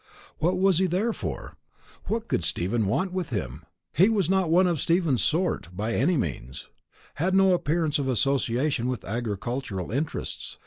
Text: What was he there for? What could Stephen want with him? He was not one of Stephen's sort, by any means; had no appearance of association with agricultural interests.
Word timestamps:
What 0.39 0.57
was 0.57 0.79
he 0.79 0.87
there 0.87 1.13
for? 1.13 1.57
What 2.05 2.27
could 2.27 2.43
Stephen 2.43 2.87
want 2.87 3.13
with 3.13 3.29
him? 3.29 3.61
He 3.93 4.09
was 4.09 4.31
not 4.31 4.49
one 4.49 4.65
of 4.65 4.81
Stephen's 4.81 5.21
sort, 5.21 5.67
by 5.77 5.93
any 5.93 6.17
means; 6.17 6.69
had 7.21 7.35
no 7.35 7.53
appearance 7.53 7.99
of 7.99 8.07
association 8.07 8.87
with 8.87 9.05
agricultural 9.05 9.91
interests. 9.91 10.57